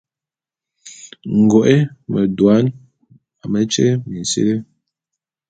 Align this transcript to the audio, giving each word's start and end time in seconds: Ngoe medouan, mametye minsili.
Ngoe 1.39 1.75
medouan, 2.11 2.65
mametye 3.41 3.87
minsili. 4.09 4.55